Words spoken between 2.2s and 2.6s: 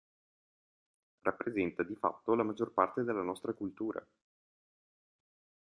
la